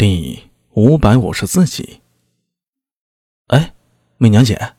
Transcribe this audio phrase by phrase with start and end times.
[0.00, 0.44] 第
[0.74, 1.98] 五百五十四集。
[3.48, 3.74] 哎，
[4.16, 4.74] 媚娘姐。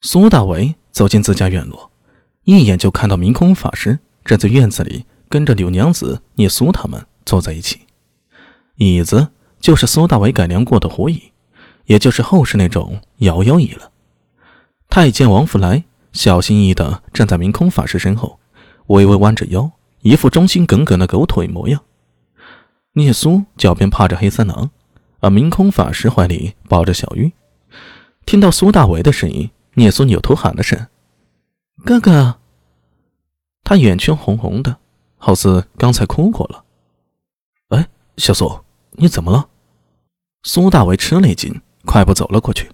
[0.00, 1.90] 苏大为走进自家院落，
[2.44, 7.80] 一眼就看到明空法师站在院子里跟着柳娘子、聂苏他们坐在一起。
[8.76, 9.28] 椅子
[9.60, 11.22] 就是苏大为改良过的虎椅，
[11.84, 13.92] 也就是后世那种摇摇椅了。
[14.88, 18.40] 太监王福来小心翼翼的站在明空法师身后，
[18.86, 19.70] 微微弯着腰，
[20.00, 21.84] 一副忠心耿耿的狗腿模样。
[22.96, 24.70] 聂苏脚边趴着黑三郎，
[25.18, 27.32] 而明空法师怀里抱着小玉。
[28.24, 30.86] 听到苏大为的声音，聂苏扭头喊了声
[31.84, 32.38] ：“哥哥。”
[33.64, 34.76] 他眼圈红红的，
[35.16, 36.64] 好似刚才哭过了。
[37.70, 38.60] 哎，小苏，
[38.92, 39.48] 你怎么了？
[40.44, 42.70] 苏大为吃了一惊，快步走了过去。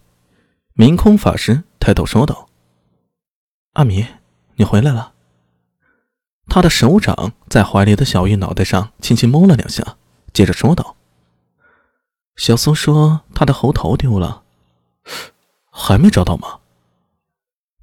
[0.75, 2.47] 明空法师抬头说道
[3.73, 4.05] ：“阿弥，
[4.57, 5.15] 你回来了。”
[6.47, 9.97] 他的手掌在怀里的小玉脑袋上轻轻摸了两下。
[10.41, 10.97] 接着说道
[12.35, 14.43] ：“小苏说他的猴头丢了，
[15.71, 16.61] 还没找到吗？”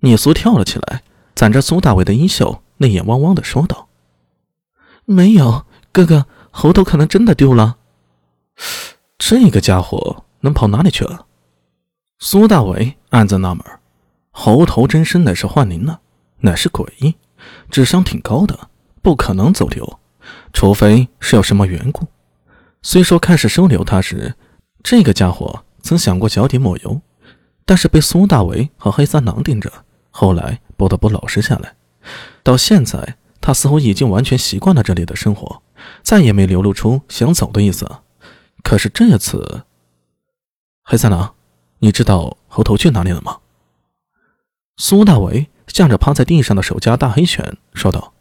[0.02, 1.04] 聂苏跳了起来，
[1.36, 3.90] 攒着苏大伟的衣袖，泪眼汪汪的说道
[5.06, 7.78] ：“没有，哥哥，猴头可能真的丢了。
[9.20, 11.28] 这个家伙能跑哪里去了？”
[12.18, 13.64] 苏大伟暗自纳闷：
[14.32, 16.00] 猴头真身乃是幻灵呢，
[16.40, 17.14] 乃是鬼，
[17.70, 18.72] 智商挺高的，
[19.04, 20.00] 不可能走丢，
[20.54, 22.08] 除非是有什么缘故。
[22.90, 24.34] 虽说开始收留他时，
[24.82, 27.02] 这个家伙曾想过脚底抹油，
[27.66, 29.70] 但是被苏大为和黑三郎盯着，
[30.10, 31.76] 后来不得不老实下来。
[32.44, 35.62] 到现在，他似乎已经完全习惯了这里的生活，
[36.02, 37.86] 再也没流露出想走的意思。
[38.64, 39.64] 可是这次，
[40.84, 41.36] 黑三郎，
[41.80, 43.40] 你知道猴头去哪里了吗？
[44.78, 48.14] 苏大为向着趴在地上的守家大黑犬说道。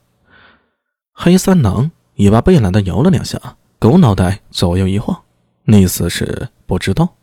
[1.13, 3.57] 黑三郎尾巴被懒的摇了两下。
[3.79, 5.23] 狗脑袋左右一晃，
[5.67, 7.17] 意思是不知道。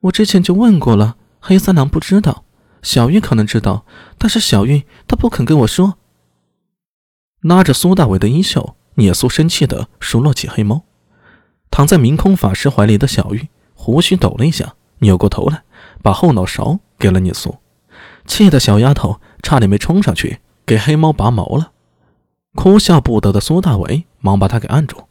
[0.00, 2.44] 我之前就问过了，黑三郎不知道。
[2.82, 3.84] 小玉可能知道，
[4.18, 5.98] 但是小玉她不肯跟我说。
[7.40, 10.84] 拉着苏大伟的衣袖，聂苏生气的数落起黑猫。
[11.70, 15.62] 躺在明空法师怀里的小玉胡须抖了一下，扭过头来，
[16.02, 17.56] 把后脑勺给了聂苏，
[18.26, 21.72] 气得小丫头差点没冲上去给黑猫拔毛了。
[22.58, 25.04] 哭笑不得的苏大伟忙把他给按住。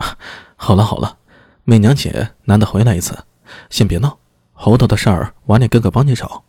[0.56, 1.18] 好了好了，
[1.64, 3.26] 媚娘姐难得回来一次，
[3.68, 4.18] 先别闹。
[4.54, 6.44] 猴头的事儿，晚点哥哥帮你找。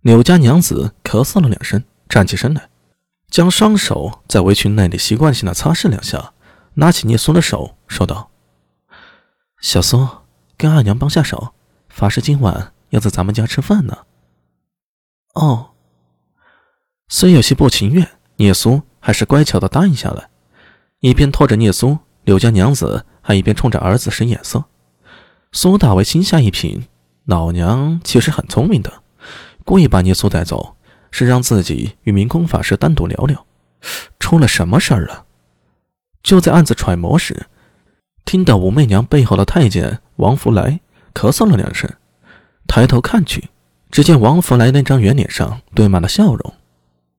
[0.00, 2.70] 柳家娘子咳嗽了两声，站起身来，
[3.28, 6.32] 将双手在围裙内里习惯性的擦拭两下，
[6.72, 8.30] 拿起聂苏的手说道
[9.60, 10.08] ：“小苏，
[10.56, 11.52] 跟二娘帮下手，
[11.90, 13.98] 法师今晚要在咱们家吃饭呢。”
[15.36, 15.72] 哦，
[17.08, 18.80] 虽有些不情愿，聂苏。
[19.00, 20.28] 还是乖巧的答应下来，
[21.00, 24.62] 一边拖着聂苏，柳家娘子还一边冲着儿子使眼色。
[25.52, 26.86] 苏大为心下一品，
[27.24, 29.02] 老娘其实很聪明的，
[29.64, 30.76] 故意把聂苏带走，
[31.10, 33.44] 是让自己与明空法师单独聊聊。
[34.20, 35.24] 出了什么事儿了？
[36.22, 37.46] 就在暗自揣摩时，
[38.24, 40.78] 听到武媚娘背后的太监王福来
[41.14, 41.90] 咳嗽了两声，
[42.68, 43.48] 抬头看去，
[43.90, 46.54] 只见王福来那张圆脸上堆满了笑容。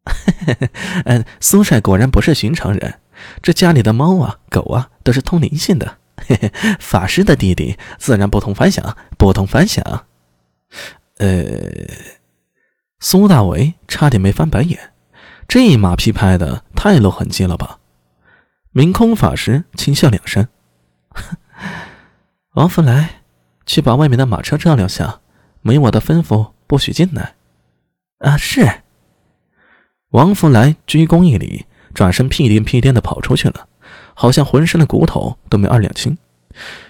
[0.06, 0.70] 嘿 嘿
[1.06, 3.00] 嗯，苏帅果然不是寻常人。
[3.42, 5.98] 这家里的猫啊、狗啊都是通灵性的。
[6.18, 10.06] 嘿嘿，法师的弟弟自然不同凡响，不同凡响。
[11.18, 11.36] 呃，
[13.00, 14.92] 苏大为差点没翻白眼，
[15.48, 17.80] 这马屁拍的太露痕迹了吧？
[18.72, 20.48] 明空法师轻笑两声
[22.56, 23.22] ：“王福来，
[23.66, 25.20] 去把外面的马车照料下，
[25.62, 27.36] 没我的吩咐不许进来。”
[28.20, 28.81] 啊，是。
[30.12, 33.68] 王福来鞠躬一礼，转身屁颠屁颠的跑出去了，
[34.14, 36.18] 好像浑身的骨头都没二两轻。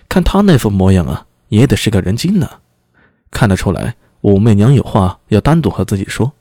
[0.10, 2.50] 看他那副模样啊，也得是个人精呢。
[3.30, 6.32] 看得出来，武媚娘有话要单独和自己说，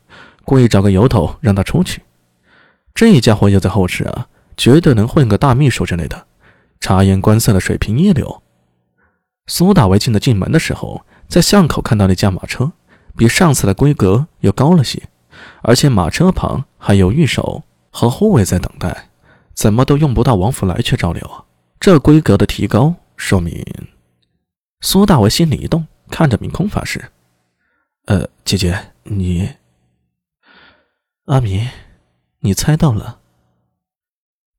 [0.43, 2.01] 故意找个由头让他出去。
[2.95, 4.27] 这家伙要在后世啊，
[4.57, 6.27] 绝对能混个大秘书之类的，
[6.81, 8.43] 察言观色的水平一流。
[9.47, 12.73] 苏大为进的进门的时候，在巷口看到那架马车，
[13.19, 15.10] 比上次的规格要高了些。
[15.63, 19.11] 而且马车旁还有御手和护卫在等待，
[19.55, 21.45] 怎么都用不到王福来去照料啊！
[21.79, 23.65] 这规格的提高，说明……
[24.81, 27.11] 苏大为心里一动，看着明空法师
[28.07, 29.57] ：“呃，姐姐，你……
[31.27, 31.69] 阿弥，
[32.41, 33.21] 你猜到了。”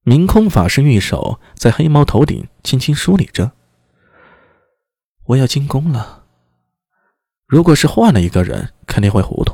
[0.03, 3.51] 明空法师玉手在黑猫头顶轻轻梳理着
[5.25, 6.25] ：“我要进宫了。
[7.47, 9.50] 如果是换了一个人，肯定会糊涂。”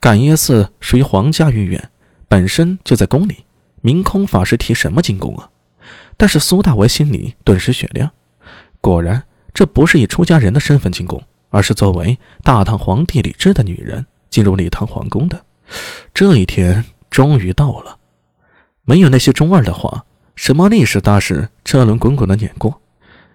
[0.00, 1.90] 感业寺属于皇家御苑，
[2.28, 3.44] 本身就在宫里。
[3.80, 5.48] 明空法师提什么进宫啊？
[6.16, 8.10] 但是苏大为心里顿时雪亮，
[8.80, 9.22] 果然，
[9.54, 15.44] 这不是以出家人的身份进宫，而是作为大唐皇帝李治的女人进入礼堂皇宫的。
[16.12, 17.98] 这一天终于到了，
[18.82, 20.04] 没有那些中二的话，
[20.34, 22.80] 什么历史大事车轮滚滚的碾过，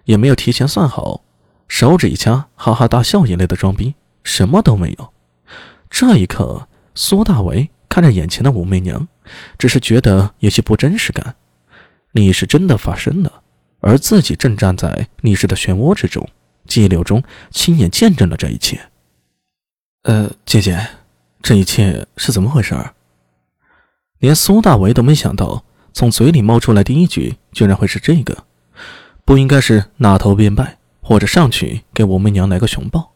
[0.04, 1.22] 也没有提前算好，
[1.66, 5.11] 手指一掐哈哈大笑一类的装逼，什么都没有。
[5.92, 9.06] 这一刻，苏大为看着眼前的武媚娘，
[9.58, 11.36] 只是觉得有些不真实感。
[12.12, 13.42] 历史真的发生了，
[13.80, 16.26] 而自己正站在历史的漩涡之中，
[16.66, 18.80] 激流中亲眼见证了这一切。
[20.04, 20.88] 呃，姐姐，
[21.42, 22.74] 这一切是怎么回事？
[24.18, 25.62] 连苏大为都没想到，
[25.92, 28.44] 从嘴里冒出来第一句居然会是这个，
[29.26, 33.12] 不应该是纳头便拜，或者上去给武媚娘来个熊抱，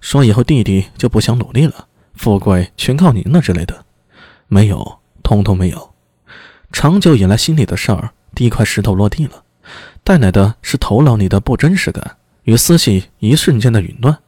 [0.00, 1.88] 说以后弟弟就不想努力了，
[2.20, 3.86] 富贵全靠您了之类的，
[4.46, 5.94] 没有，通通没有。
[6.70, 8.10] 长久以来心里的事儿。
[8.34, 9.42] 第一块石头落地了，
[10.04, 14.18] 带来的是头脑里的不真实感与思绪一瞬间的紊乱。